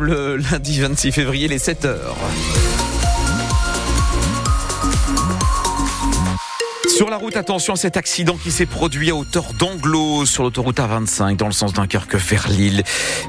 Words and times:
Le 0.00 0.36
lundi 0.36 0.80
26 0.80 1.12
février, 1.12 1.48
les 1.48 1.58
7 1.58 1.84
heures. 1.84 2.16
Sur 6.94 7.08
la 7.08 7.16
route, 7.16 7.38
attention 7.38 7.72
à 7.72 7.76
cet 7.76 7.96
accident 7.96 8.36
qui 8.36 8.50
s'est 8.52 8.66
produit 8.66 9.08
à 9.08 9.14
hauteur 9.14 9.54
d'Anglo 9.54 10.26
sur 10.26 10.42
l'autoroute 10.42 10.76
A25 10.76 11.36
dans 11.36 11.46
le 11.46 11.52
sens 11.52 11.72
Dunkerque 11.72 12.16
vers 12.16 12.50
Lille. 12.50 12.82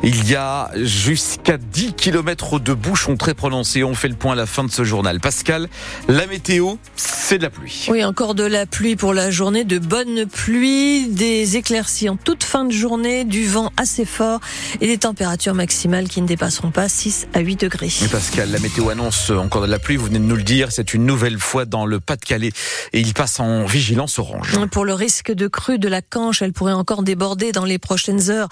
Il 0.03 0.29
y 0.29 0.35
a 0.35 0.69
jusqu'à 0.75 1.57
10 1.57 1.93
km 1.93 2.59
de 2.59 2.73
bouchons 2.73 3.15
très 3.15 3.33
prononcés. 3.33 3.85
On 3.85 3.95
fait 3.95 4.09
le 4.09 4.15
point 4.15 4.33
à 4.33 4.35
la 4.35 4.47
fin 4.47 4.65
de 4.65 4.71
ce 4.71 4.83
journal. 4.83 5.21
Pascal, 5.21 5.69
la 6.09 6.27
météo, 6.27 6.73
c'est 6.97 7.37
de 7.37 7.43
la 7.43 7.49
pluie. 7.49 7.85
Oui, 7.87 8.03
encore 8.03 8.35
de 8.35 8.43
la 8.43 8.65
pluie 8.65 8.97
pour 8.97 9.13
la 9.13 9.31
journée, 9.31 9.63
de 9.63 9.79
bonnes 9.79 10.25
pluies, 10.25 11.07
des 11.07 11.55
éclaircies 11.55 12.09
en 12.09 12.17
toute 12.17 12.43
fin 12.43 12.65
de 12.65 12.73
journée, 12.73 13.23
du 13.23 13.47
vent 13.47 13.71
assez 13.77 14.03
fort 14.03 14.41
et 14.81 14.87
des 14.87 14.97
températures 14.97 15.53
maximales 15.53 16.09
qui 16.09 16.21
ne 16.21 16.27
dépasseront 16.27 16.71
pas 16.71 16.89
6 16.89 17.27
à 17.33 17.39
8 17.39 17.61
degrés. 17.61 17.93
Pascal, 18.11 18.51
la 18.51 18.59
météo 18.59 18.89
annonce 18.89 19.29
encore 19.29 19.61
de 19.61 19.67
la 19.67 19.79
pluie, 19.79 19.95
vous 19.95 20.07
venez 20.07 20.19
de 20.19 20.25
nous 20.25 20.35
le 20.35 20.43
dire, 20.43 20.73
c'est 20.73 20.93
une 20.93 21.05
nouvelle 21.05 21.39
fois 21.39 21.63
dans 21.63 21.85
le 21.85 22.01
Pas-de-Calais 22.01 22.51
et 22.91 22.99
il 22.99 23.13
passe 23.13 23.39
en 23.39 23.52
vigilance 23.65 24.19
orange. 24.19 24.57
Pour 24.71 24.85
le 24.85 24.93
risque 24.93 25.31
de 25.31 25.47
crue 25.47 25.79
de 25.79 25.87
la 25.87 26.01
Canche, 26.01 26.41
elle 26.41 26.53
pourrait 26.53 26.73
encore 26.73 27.03
déborder 27.03 27.51
dans 27.51 27.65
les 27.65 27.77
prochaines 27.77 28.29
heures. 28.29 28.49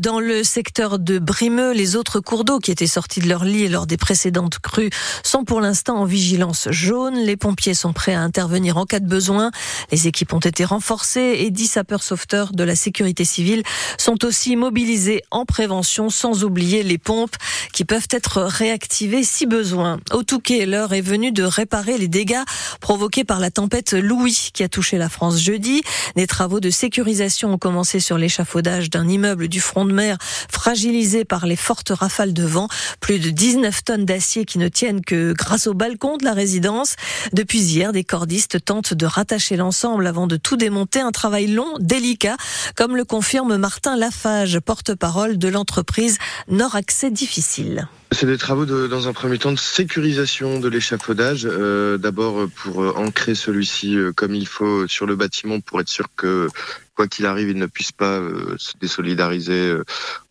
Dans 0.00 0.20
le 0.20 0.44
secteur 0.44 0.98
de 0.98 1.18
Brimeux, 1.18 1.72
les 1.72 1.96
autres 1.96 2.20
cours 2.20 2.44
d'eau 2.44 2.58
qui 2.58 2.70
étaient 2.70 2.86
sortis 2.86 3.20
de 3.20 3.28
leur 3.28 3.44
lit 3.44 3.68
lors 3.68 3.86
des 3.86 3.96
précédentes 3.96 4.58
crues 4.58 4.90
sont 5.22 5.44
pour 5.44 5.60
l'instant 5.60 5.96
en 5.96 6.04
vigilance 6.04 6.68
jaune. 6.70 7.16
Les 7.16 7.36
pompiers 7.36 7.74
sont 7.74 7.92
prêts 7.92 8.14
à 8.14 8.20
intervenir 8.20 8.76
en 8.76 8.84
cas 8.84 9.00
de 9.00 9.08
besoin. 9.08 9.50
Les 9.90 10.06
équipes 10.06 10.32
ont 10.32 10.40
été 10.40 10.64
renforcées 10.64 11.36
et 11.40 11.50
10 11.50 11.66
sapeurs-sauveteurs 11.66 12.52
de 12.52 12.64
la 12.64 12.76
sécurité 12.76 13.24
civile 13.24 13.62
sont 13.98 14.24
aussi 14.24 14.56
mobilisés 14.56 15.22
en 15.30 15.44
prévention, 15.44 16.10
sans 16.10 16.44
oublier 16.44 16.82
les 16.82 16.98
pompes 16.98 17.36
qui 17.72 17.84
peuvent 17.84 18.08
être 18.10 18.42
réactivées 18.42 19.24
si 19.24 19.46
besoin. 19.46 19.98
Au 20.12 20.22
Touquet, 20.22 20.66
l'heure 20.66 20.92
est 20.92 21.00
venue 21.00 21.32
de 21.32 21.42
réparer 21.42 21.98
les 21.98 22.08
dégâts 22.08 22.42
provoqués 22.80 23.24
par 23.24 23.40
la 23.40 23.50
tempête 23.50 23.92
Louis 23.92 24.41
qui 24.50 24.62
a 24.62 24.68
touché 24.68 24.98
la 24.98 25.08
France 25.08 25.38
jeudi. 25.40 25.82
Des 26.16 26.26
travaux 26.26 26.60
de 26.60 26.70
sécurisation 26.70 27.52
ont 27.52 27.58
commencé 27.58 28.00
sur 28.00 28.18
l'échafaudage 28.18 28.90
d'un 28.90 29.08
immeuble 29.08 29.48
du 29.48 29.60
front 29.60 29.84
de 29.84 29.92
mer 29.92 30.18
fragilisé 30.50 31.24
par 31.24 31.46
les 31.46 31.56
fortes 31.56 31.90
rafales 31.90 32.32
de 32.32 32.44
vent. 32.44 32.68
Plus 33.00 33.18
de 33.18 33.30
19 33.30 33.84
tonnes 33.84 34.04
d'acier 34.04 34.44
qui 34.44 34.58
ne 34.58 34.68
tiennent 34.68 35.02
que 35.02 35.32
grâce 35.32 35.66
au 35.66 35.74
balcon 35.74 36.16
de 36.16 36.24
la 36.24 36.32
résidence. 36.32 36.96
Depuis 37.32 37.60
hier, 37.60 37.92
des 37.92 38.04
cordistes 38.04 38.64
tentent 38.64 38.94
de 38.94 39.06
rattacher 39.06 39.56
l'ensemble 39.56 40.06
avant 40.06 40.26
de 40.26 40.36
tout 40.36 40.56
démonter. 40.56 41.00
Un 41.00 41.12
travail 41.12 41.46
long, 41.46 41.74
délicat, 41.78 42.36
comme 42.76 42.96
le 42.96 43.04
confirme 43.04 43.56
Martin 43.56 43.96
Lafage, 43.96 44.58
porte-parole 44.60 45.38
de 45.38 45.48
l'entreprise 45.48 46.18
Nord 46.48 46.74
Accès 46.74 47.10
Difficile. 47.10 47.88
C'est 48.12 48.26
des 48.26 48.36
travaux 48.36 48.66
dans 48.66 49.08
un 49.08 49.12
premier 49.14 49.38
temps 49.38 49.52
de 49.52 49.58
sécurisation 49.58 50.60
de 50.60 50.68
l'échafaudage. 50.68 51.48
Euh, 51.50 51.96
D'abord 51.96 52.46
pour 52.48 52.82
euh, 52.82 52.92
ancrer 52.94 53.34
celui-ci 53.34 53.96
euh, 53.96 54.12
comme 54.12 54.34
il 54.34 54.46
faut 54.46 54.86
sur 54.86 55.06
le 55.06 55.16
bâtiment 55.16 55.60
pour 55.60 55.80
être 55.80 55.88
sûr 55.88 56.08
que 56.14 56.48
quoi 56.94 57.08
qu'il 57.08 57.26
arrive, 57.26 57.50
il 57.50 57.58
ne 57.58 57.66
puisse 57.66 57.92
pas 57.92 58.18
euh, 58.18 58.54
se 58.58 58.72
désolidariser 58.80 59.52
euh, 59.52 59.84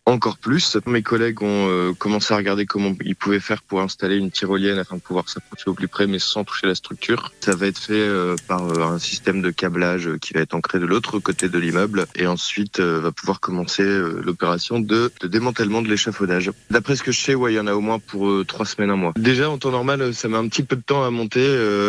encore 0.06 0.38
plus. 0.38 0.76
Mes 0.86 1.02
collègues 1.02 1.42
ont 1.42 1.68
euh, 1.68 1.92
commencé 1.92 2.34
à 2.34 2.36
regarder 2.36 2.66
comment 2.66 2.94
ils 3.04 3.16
pouvaient 3.16 3.40
faire 3.40 3.62
pour 3.62 3.80
installer 3.80 4.16
une 4.16 4.30
tyrolienne 4.30 4.78
afin 4.78 4.96
de 4.96 5.00
pouvoir 5.00 5.28
s'approcher 5.28 5.70
au 5.70 5.74
plus 5.74 5.88
près 5.88 6.06
mais 6.06 6.18
sans 6.18 6.44
toucher 6.44 6.66
la 6.66 6.74
structure. 6.74 7.32
Ça 7.40 7.54
va 7.54 7.66
être 7.66 7.78
fait 7.78 8.08
par 8.48 8.62
un 8.82 8.98
système 8.98 9.42
de 9.42 9.50
câblage 9.50 10.10
qui 10.20 10.34
va 10.34 10.40
être 10.40 10.54
ancré 10.54 10.78
de 10.78 10.86
l'autre 10.86 11.18
côté 11.18 11.48
de 11.48 11.58
l'immeuble 11.58 12.06
et 12.16 12.26
ensuite 12.26 12.80
va 12.80 13.12
pouvoir 13.12 13.40
commencer 13.40 13.84
l'opération 13.84 14.80
de, 14.80 15.12
de, 15.20 15.28
démantèlement 15.28 15.82
de 15.82 15.88
l'échafaudage. 15.88 16.50
D'après 16.70 16.96
ce 16.96 17.02
que 17.02 17.12
je 17.12 17.20
sais, 17.20 17.34
ouais, 17.34 17.52
il 17.52 17.56
y 17.56 17.60
en 17.60 17.66
a 17.66 17.74
au 17.74 17.80
moins 17.80 17.98
pour 17.98 18.44
trois 18.46 18.66
semaines, 18.66 18.90
un 18.90 18.96
mois. 18.96 19.12
Déjà, 19.16 19.50
en 19.50 19.58
temps 19.58 19.70
normal, 19.70 20.12
ça 20.14 20.28
met 20.28 20.36
un 20.36 20.48
petit 20.48 20.62
peu 20.64 20.76
de 20.76 20.82
temps 20.82 21.04
à 21.04 21.10
monter, 21.10 21.46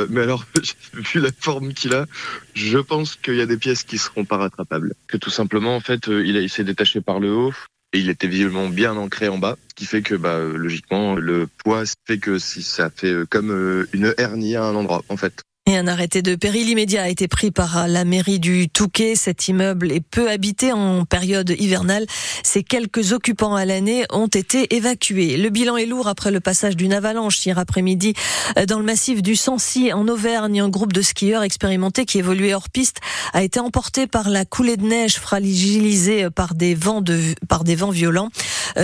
mais 0.09 0.21
alors, 0.21 0.45
vu 0.93 1.19
la 1.19 1.29
forme 1.37 1.73
qu'il 1.73 1.93
a, 1.93 2.05
je 2.53 2.77
pense 2.77 3.15
qu'il 3.15 3.35
y 3.35 3.41
a 3.41 3.47
des 3.47 3.57
pièces 3.57 3.83
qui 3.83 3.97
seront 3.97 4.25
pas 4.25 4.37
rattrapées. 4.37 4.62
Que 5.07 5.17
tout 5.17 5.29
simplement, 5.29 5.75
en 5.75 5.79
fait, 5.79 6.07
euh, 6.09 6.25
il, 6.25 6.49
s'est 6.49 6.63
détaché 6.63 7.01
par 7.01 7.19
le 7.19 7.31
haut 7.31 7.53
et 7.93 7.99
il 7.99 8.09
était 8.09 8.27
visiblement 8.27 8.69
bien 8.69 8.95
ancré 8.97 9.27
en 9.27 9.37
bas, 9.37 9.55
ce 9.69 9.75
qui 9.75 9.85
fait 9.85 10.01
que, 10.01 10.15
bah, 10.15 10.39
logiquement, 10.39 11.15
le 11.15 11.47
poids 11.47 11.83
fait 12.05 12.17
que 12.17 12.39
si 12.39 12.63
ça 12.63 12.89
fait 12.89 13.11
euh, 13.11 13.25
comme 13.29 13.51
euh, 13.51 13.87
une 13.93 14.13
hernie 14.17 14.55
à 14.55 14.63
un 14.63 14.75
endroit, 14.75 15.03
en 15.09 15.17
fait. 15.17 15.43
Et 15.65 15.77
un 15.77 15.87
arrêté 15.87 16.21
de 16.21 16.35
péril 16.35 16.67
immédiat 16.67 17.03
a 17.03 17.07
été 17.07 17.29
pris 17.29 17.49
par 17.49 17.87
la 17.87 18.03
mairie 18.03 18.41
du 18.41 18.67
Touquet. 18.67 19.15
Cet 19.15 19.47
immeuble 19.47 19.93
est 19.93 20.01
peu 20.01 20.29
habité 20.29 20.73
en 20.73 21.05
période 21.05 21.55
hivernale. 21.57 22.05
Ces 22.43 22.63
quelques 22.63 23.13
occupants 23.13 23.55
à 23.55 23.63
l'année 23.63 24.03
ont 24.09 24.27
été 24.27 24.75
évacués. 24.75 25.37
Le 25.37 25.49
bilan 25.49 25.77
est 25.77 25.85
lourd 25.85 26.09
après 26.09 26.31
le 26.31 26.41
passage 26.41 26.75
d'une 26.75 26.91
avalanche 26.91 27.45
hier 27.45 27.57
après-midi 27.57 28.13
dans 28.67 28.77
le 28.77 28.83
massif 28.83 29.21
du 29.21 29.37
Sancy 29.37 29.93
en 29.93 30.05
Auvergne. 30.09 30.59
Un 30.59 30.67
groupe 30.67 30.91
de 30.91 31.01
skieurs 31.01 31.43
expérimentés 31.43 32.05
qui 32.05 32.19
évoluait 32.19 32.53
hors 32.53 32.69
piste 32.69 32.97
a 33.31 33.41
été 33.41 33.61
emporté 33.61 34.05
par 34.05 34.29
la 34.29 34.43
coulée 34.43 34.75
de 34.75 34.85
neige 34.85 35.15
fragilisée 35.15 36.27
par 36.29 36.55
des 36.55 36.75
vents 36.75 37.01
violents. 37.89 38.29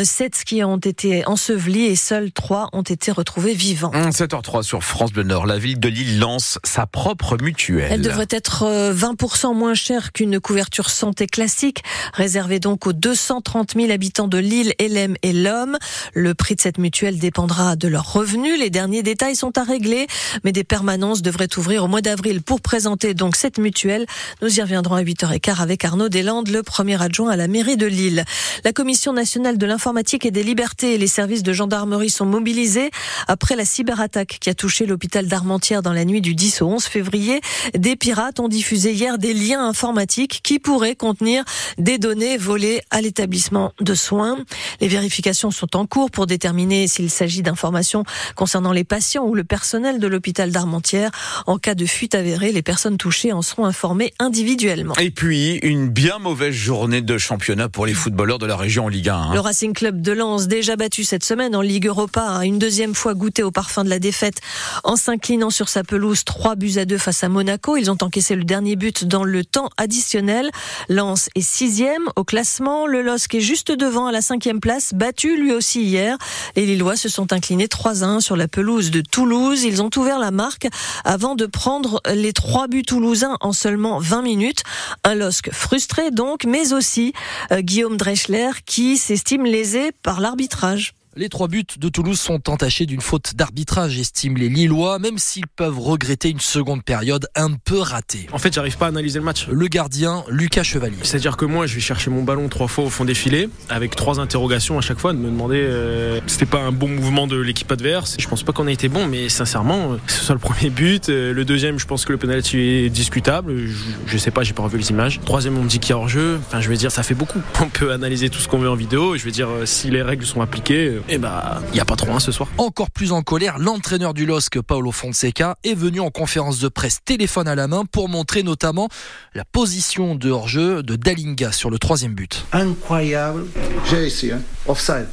Sept 0.03 0.35
skieurs 0.35 0.69
ont 0.69 0.77
été 0.77 1.25
ensevelis 1.27 1.85
et 1.85 1.95
seuls 1.95 2.31
trois 2.31 2.69
ont 2.73 2.81
été 2.81 3.11
retrouvés 3.11 3.53
vivants. 3.53 3.91
7h03 3.91 4.63
sur 4.63 4.83
France 4.83 5.11
Bleu 5.11 5.23
Nord. 5.23 5.45
La 5.45 5.57
ville 5.57 5.79
de 5.79 5.89
Lille 5.89 6.19
lance 6.19 6.59
sa 6.63 6.85
propre 6.85 7.37
mutuelle. 7.41 7.89
Elle 7.91 8.01
devrait 8.01 8.27
être 8.29 8.65
20% 8.93 9.55
moins 9.55 9.73
chère 9.73 10.11
qu'une 10.11 10.39
couverture 10.39 10.89
santé 10.89 11.27
classique, 11.27 11.83
réservée 12.13 12.59
donc 12.59 12.87
aux 12.87 12.93
230 12.93 13.73
000 13.75 13.91
habitants 13.91 14.27
de 14.27 14.37
Lille, 14.37 14.73
Elem 14.79 15.15
et 15.21 15.33
l'Homme. 15.33 15.77
Le 16.13 16.33
prix 16.33 16.55
de 16.55 16.61
cette 16.61 16.77
mutuelle 16.77 17.17
dépendra 17.19 17.75
de 17.75 17.87
leurs 17.87 18.13
revenus. 18.13 18.59
Les 18.59 18.69
derniers 18.69 19.03
détails 19.03 19.35
sont 19.35 19.57
à 19.57 19.63
régler, 19.63 20.07
mais 20.43 20.51
des 20.51 20.63
permanences 20.63 21.21
devraient 21.21 21.49
ouvrir 21.57 21.83
au 21.83 21.87
mois 21.87 22.01
d'avril 22.01 22.41
pour 22.41 22.61
présenter 22.61 23.13
donc 23.13 23.35
cette 23.35 23.57
mutuelle. 23.57 24.05
Nous 24.41 24.59
y 24.59 24.61
reviendrons 24.61 24.95
à 24.95 25.03
8h15 25.03 25.61
avec 25.61 25.85
Arnaud 25.85 26.09
Deslandes, 26.09 26.49
le 26.49 26.63
premier 26.63 27.01
adjoint 27.01 27.31
à 27.31 27.35
la 27.35 27.47
mairie 27.47 27.77
de 27.77 27.85
Lille. 27.85 28.25
La 28.63 28.73
Commission 28.73 29.13
nationale 29.13 29.57
de 29.57 29.65
l'informatique 29.69 30.25
et 30.25 30.31
des 30.31 30.43
libertés 30.43 30.95
et 30.95 30.97
les 30.97 31.07
services 31.07 31.43
de 31.43 31.53
gendarmerie 31.53 32.09
sont 32.09 32.25
mobilisés 32.25 32.89
après 33.27 33.55
la 33.55 33.65
cyberattaque 33.65 34.37
qui 34.41 34.49
a 34.49 34.55
touché 34.55 34.87
l'hôpital 34.87 35.27
d'Armentières 35.27 35.83
dans 35.83 35.93
la 35.93 36.05
nuit 36.05 36.21
du 36.21 36.33
10 36.33 36.63
au 36.63 36.67
11 36.67 36.83
février, 36.83 37.39
des 37.75 37.95
pirates 37.95 38.39
ont 38.39 38.47
diffusé 38.47 38.93
hier 38.93 39.19
des 39.19 39.33
liens 39.33 39.63
informatiques 39.63 40.41
qui 40.43 40.57
pourraient 40.57 40.95
contenir 40.95 41.43
des 41.77 41.99
données 41.99 42.37
volées 42.37 42.81
à 42.89 43.01
l'établissement 43.01 43.73
de 43.79 43.93
soins. 43.93 44.39
Les 44.81 44.87
vérifications 44.87 45.51
sont 45.51 45.75
en 45.75 45.85
cours 45.85 46.09
pour 46.09 46.25
déterminer 46.25 46.87
s'il 46.87 47.11
s'agit 47.11 47.43
d'informations 47.43 48.03
concernant 48.35 48.71
les 48.71 48.83
patients 48.83 49.25
ou 49.25 49.35
le 49.35 49.43
personnel 49.43 49.99
de 49.99 50.07
l'hôpital 50.07 50.51
d'Armentières. 50.51 51.11
En 51.45 51.59
cas 51.59 51.75
de 51.75 51.85
fuite 51.85 52.15
avérée, 52.15 52.51
les 52.51 52.63
personnes 52.63 52.97
touchées 52.97 53.33
en 53.33 53.43
seront 53.43 53.65
informées 53.65 54.13
individuellement. 54.17 54.95
Et 54.95 55.11
puis, 55.11 55.57
une 55.57 55.89
bien 55.89 56.17
mauvaise 56.17 56.55
journée 56.55 57.01
de 57.01 57.17
championnat 57.19 57.69
pour 57.69 57.85
les 57.85 57.93
footballeurs 57.93 58.39
de 58.39 58.47
la 58.47 58.57
région 58.57 58.85
en 58.85 58.87
Ligue 58.87 59.09
1. 59.09 59.15
Hein. 59.15 59.33
Racing 59.59 59.73
Club 59.73 60.01
de 60.01 60.13
Lens, 60.13 60.47
déjà 60.47 60.77
battu 60.77 61.03
cette 61.03 61.25
semaine 61.25 61.53
en 61.53 61.59
Ligue 61.59 61.87
Europa, 61.87 62.21
a 62.21 62.45
une 62.45 62.59
deuxième 62.59 62.95
fois 62.95 63.13
goûté 63.13 63.43
au 63.43 63.51
parfum 63.51 63.83
de 63.83 63.89
la 63.89 63.99
défaite 63.99 64.39
en 64.85 64.95
s'inclinant 64.95 65.49
sur 65.49 65.67
sa 65.67 65.83
pelouse 65.83 66.23
3 66.23 66.39
3 66.39 66.55
buts 66.55 66.77
à 66.77 66.85
2 66.85 66.97
face 66.97 67.25
à 67.25 67.27
Monaco. 67.27 67.75
Ils 67.75 67.91
ont 67.91 67.97
encaissé 67.99 68.33
le 68.33 68.45
dernier 68.45 68.77
but 68.77 69.03
dans 69.03 69.25
le 69.25 69.43
temps 69.43 69.69
additionnel. 69.75 70.49
Lens 70.87 71.29
est 71.35 71.41
sixième 71.41 72.07
au 72.15 72.23
classement. 72.23 72.87
Le 72.87 73.01
LOSC 73.01 73.35
est 73.35 73.41
juste 73.41 73.73
devant 73.73 74.05
à 74.05 74.13
la 74.13 74.21
cinquième 74.21 74.61
place, 74.61 74.93
battu 74.93 75.35
lui 75.35 75.51
aussi 75.51 75.81
hier. 75.83 76.17
Les 76.55 76.65
Lillois 76.65 76.95
se 76.95 77.09
sont 77.09 77.33
inclinés 77.33 77.67
3-1 77.67 78.21
sur 78.21 78.37
la 78.37 78.47
pelouse 78.47 78.89
de 78.91 79.01
Toulouse. 79.01 79.63
Ils 79.63 79.81
ont 79.81 79.89
ouvert 79.97 80.17
la 80.17 80.31
marque 80.31 80.69
avant 81.03 81.35
de 81.35 81.45
prendre 81.45 82.01
les 82.09 82.31
trois 82.31 82.69
buts 82.69 82.83
toulousains 82.83 83.35
en 83.41 83.51
seulement 83.51 83.99
20 83.99 84.21
minutes. 84.21 84.63
Un 85.03 85.15
LOSC 85.15 85.51
frustré 85.51 86.11
donc, 86.11 86.45
mais 86.45 86.71
aussi 86.71 87.11
euh, 87.51 87.59
Guillaume 87.59 87.97
Dreschler 87.97 88.51
qui 88.65 88.95
s'estime 88.95 89.43
lésé 89.49 89.91
par 89.91 90.19
l'arbitrage. 90.19 90.93
Les 91.19 91.27
trois 91.27 91.49
buts 91.49 91.65
de 91.77 91.89
Toulouse 91.89 92.17
sont 92.17 92.49
entachés 92.49 92.85
d'une 92.85 93.01
faute 93.01 93.35
d'arbitrage, 93.35 93.99
estiment 93.99 94.37
les 94.37 94.47
Lillois, 94.47 94.99
même 94.99 95.17
s'ils 95.17 95.47
peuvent 95.47 95.77
regretter 95.77 96.29
une 96.29 96.39
seconde 96.39 96.81
période 96.81 97.27
un 97.35 97.55
peu 97.55 97.77
ratée. 97.77 98.27
En 98.31 98.37
fait, 98.37 98.53
j'arrive 98.53 98.77
pas 98.77 98.85
à 98.85 98.87
analyser 98.87 99.19
le 99.19 99.25
match. 99.25 99.49
Le 99.49 99.67
gardien, 99.67 100.23
Lucas 100.29 100.63
Chevalier. 100.63 100.95
C'est-à-dire 101.01 101.35
que 101.35 101.43
moi, 101.43 101.67
je 101.67 101.75
vais 101.75 101.81
chercher 101.81 102.09
mon 102.09 102.23
ballon 102.23 102.47
trois 102.47 102.69
fois 102.69 102.85
au 102.85 102.89
fond 102.89 103.03
des 103.03 103.15
filets, 103.15 103.49
avec 103.67 103.97
trois 103.97 104.21
interrogations 104.21 104.77
à 104.77 104.81
chaque 104.81 104.97
fois, 104.97 105.11
de 105.11 105.17
me 105.17 105.25
demander 105.25 105.57
euh, 105.59 106.21
c'était 106.25 106.45
pas 106.45 106.61
un 106.61 106.71
bon 106.71 106.87
mouvement 106.87 107.27
de 107.27 107.35
l'équipe 107.35 107.69
adverse. 107.69 108.15
Je 108.17 108.27
pense 108.29 108.43
pas 108.43 108.53
qu'on 108.53 108.67
a 108.67 108.71
été 108.71 108.87
bon, 108.87 109.05
mais 109.05 109.27
sincèrement, 109.27 109.97
ce 110.07 110.23
soit 110.23 110.35
le 110.35 110.39
premier 110.39 110.69
but. 110.69 111.09
Euh, 111.09 111.33
le 111.33 111.43
deuxième, 111.43 111.79
je 111.79 111.85
pense 111.85 112.05
que 112.05 112.13
le 112.13 112.17
penalty 112.17 112.59
est 112.59 112.89
discutable. 112.89 113.57
Je, 113.57 113.73
je 114.07 114.17
sais 114.17 114.31
pas, 114.31 114.43
j'ai 114.43 114.53
pas 114.53 114.63
revu 114.63 114.77
les 114.77 114.91
images. 114.91 115.19
Troisième, 115.25 115.57
on 115.57 115.63
me 115.63 115.67
dit 115.67 115.79
qu'il 115.79 115.89
y 115.89 115.93
a 115.93 115.97
hors-jeu. 115.97 116.39
Enfin, 116.47 116.61
je 116.61 116.69
vais 116.69 116.77
dire, 116.77 116.93
ça 116.93 117.03
fait 117.03 117.13
beaucoup. 117.13 117.41
On 117.59 117.67
peut 117.67 117.91
analyser 117.91 118.29
tout 118.29 118.39
ce 118.39 118.47
qu'on 118.47 118.59
veut 118.59 118.69
en 118.69 118.75
vidéo. 118.75 119.17
Je 119.17 119.25
vais 119.25 119.31
dire, 119.31 119.49
euh, 119.49 119.65
si 119.65 119.89
les 119.89 120.01
règles 120.01 120.25
sont 120.25 120.39
appliquées, 120.39 121.01
et 121.09 121.13
eh 121.15 121.17
bah, 121.17 121.59
il 121.69 121.73
n'y 121.73 121.79
a 121.79 121.85
pas 121.85 121.95
trop 121.95 122.11
un 122.11 122.19
ce 122.19 122.31
soir. 122.31 122.49
Encore 122.59 122.91
plus 122.91 123.11
en 123.11 123.23
colère, 123.23 123.57
l'entraîneur 123.57 124.13
du 124.13 124.27
LOSC, 124.27 124.61
Paolo 124.61 124.91
Fonseca, 124.91 125.55
est 125.63 125.73
venu 125.73 125.99
en 125.99 126.11
conférence 126.11 126.59
de 126.59 126.67
presse 126.67 126.99
téléphone 127.03 127.47
à 127.47 127.55
la 127.55 127.67
main 127.67 127.83
pour 127.91 128.09
montrer 128.09 128.43
notamment 128.43 128.89
la 129.33 129.43
position 129.43 130.13
de 130.13 130.29
hors-jeu 130.29 130.83
de 130.83 130.95
Dalinga 130.95 131.51
sur 131.51 131.71
le 131.71 131.79
troisième 131.79 132.13
but. 132.13 132.45
Incroyable. 132.51 133.47
J'ai 133.89 134.05
ici, 134.05 134.31
hein. 134.31 134.41
offside. 134.67 135.07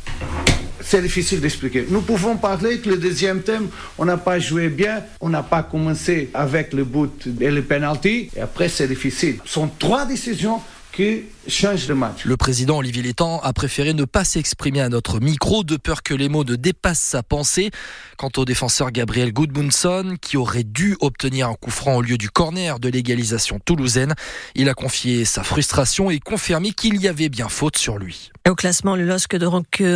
c'est 0.82 1.00
difficile 1.00 1.40
d'expliquer. 1.40 1.86
Nous 1.88 2.02
pouvons 2.02 2.36
parler 2.36 2.78
que 2.80 2.90
le 2.90 2.98
deuxième 2.98 3.40
thème, 3.40 3.68
on 3.96 4.04
n'a 4.04 4.18
pas 4.18 4.38
joué 4.38 4.68
bien, 4.68 5.02
on 5.22 5.30
n'a 5.30 5.42
pas 5.42 5.62
commencé 5.62 6.28
avec 6.34 6.74
le 6.74 6.84
but 6.84 7.26
et 7.40 7.50
le 7.50 7.62
penalty, 7.62 8.28
et 8.36 8.40
après 8.42 8.68
c'est 8.68 8.86
difficile. 8.86 9.38
Ce 9.46 9.54
sont 9.54 9.70
trois 9.78 10.04
décisions 10.04 10.60
qui 10.96 11.24
change 11.46 11.86
de 11.88 11.92
match. 11.92 12.24
Le 12.24 12.38
président 12.38 12.78
Olivier 12.78 13.02
Létang 13.02 13.38
a 13.42 13.52
préféré 13.52 13.92
ne 13.92 14.06
pas 14.06 14.24
s'exprimer 14.24 14.80
à 14.80 14.88
notre 14.88 15.20
micro 15.20 15.62
de 15.62 15.76
peur 15.76 16.02
que 16.02 16.14
les 16.14 16.30
mots 16.30 16.42
ne 16.42 16.56
dépassent 16.56 17.00
sa 17.00 17.22
pensée. 17.22 17.70
Quant 18.16 18.30
au 18.38 18.46
défenseur 18.46 18.90
Gabriel 18.90 19.30
Goodmunson, 19.30 20.16
qui 20.22 20.38
aurait 20.38 20.64
dû 20.64 20.96
obtenir 21.00 21.48
un 21.50 21.54
coup 21.54 21.70
franc 21.70 21.96
au 21.96 22.02
lieu 22.02 22.16
du 22.16 22.30
corner 22.30 22.80
de 22.80 22.88
l'égalisation 22.88 23.60
toulousaine, 23.62 24.14
il 24.54 24.70
a 24.70 24.74
confié 24.74 25.26
sa 25.26 25.42
frustration 25.42 26.10
et 26.10 26.18
confirmé 26.18 26.72
qu'il 26.72 26.96
y 26.96 27.08
avait 27.08 27.28
bien 27.28 27.50
faute 27.50 27.76
sur 27.76 27.98
lui. 27.98 28.30
Au 28.48 28.54
classement, 28.54 28.96
le 28.96 29.04
LOSC 29.04 29.36
de 29.36 29.46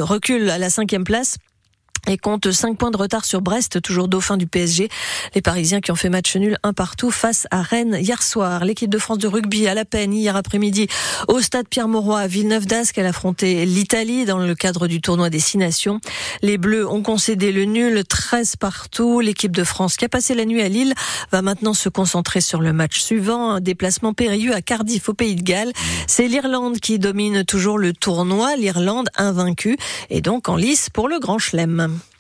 recule 0.01 0.51
à 0.51 0.59
la 0.59 0.69
cinquième 0.69 1.05
place 1.05 1.39
et 2.09 2.19
compte 2.19 2.51
5 2.51 2.77
points 2.77 2.91
de 2.91 2.97
retard 2.97 3.25
sur 3.25 3.41
Brest, 3.41 3.81
toujours 3.83 4.09
dauphin 4.09 4.37
du 4.37 4.47
PSG. 4.47 4.89
Les 5.35 5.43
Parisiens 5.43 5.81
qui 5.81 5.93
ont 5.93 5.97
fait 5.97 6.09
match 6.09 6.37
nul 6.37 6.57
un 6.63 6.73
partout 6.73 7.11
face 7.11 7.47
à 7.51 7.63
Rennes 7.63 7.97
hier 8.01 8.23
soir. 8.23 8.65
L'équipe 8.65 8.91
de 8.91 8.99
France 8.99 9.19
de 9.19 9.29
rugby 9.29 9.67
à 9.67 9.75
la 9.75 9.85
peine 9.85 10.13
hier 10.13 10.37
après-midi 10.37 10.89
au 11.29 11.41
stade 11.41 11.69
Pierre-Mauroy 11.69 12.21
à 12.21 12.27
Villeneuve-d'Ascq. 12.27 12.99
Elle 12.99 13.07
affrontait 13.07 13.65
l'Italie 13.65 14.25
dans 14.25 14.39
le 14.39 14.55
cadre 14.55 14.87
du 14.87 15.01
tournoi 15.01 15.31
des 15.31 15.41
Six 15.41 15.59
Nations. 15.59 16.01
Les 16.43 16.59
Bleus 16.59 16.89
ont 16.89 17.03
concédé 17.03 17.53
le 17.53 17.65
nul 17.65 18.05
13 18.05 18.57
partout. 18.57 19.21
L'équipe 19.21 19.53
de 19.53 19.65
France 19.65 19.97
qui 19.97 20.05
a 20.05 20.09
passé 20.09 20.35
la 20.35 20.45
nuit 20.45 20.63
à 20.63 20.69
Lille 20.69 20.95
va 21.33 21.43
maintenant 21.43 21.75
se 21.75 21.89
concentrer 21.89 22.41
sur 22.41 22.61
le 22.61 22.73
match 22.73 23.01
suivant. 23.01 23.51
Un 23.51 23.61
déplacement 23.61 24.15
périlleux 24.15 24.55
à 24.55 24.63
Cardiff 24.63 25.09
au 25.09 25.15
Pays 25.15 25.35
de 25.35 25.43
Galles. 25.43 25.73
C'est 26.07 26.29
l'Irlande 26.29 26.79
qui 26.81 26.99
domine 26.99 27.45
toujours 27.45 27.79
le 27.79 27.93
tournoi. 27.93 28.57
L'Irlande 28.57 29.09
invaincue 29.17 29.77
et 30.11 30.21
donc 30.21 30.49
en 30.49 30.57
lice 30.57 30.91
pour 30.91 31.09
le 31.09 31.19
Grand 31.19 31.39
Chelem. 31.39 31.90
them 31.91 32.11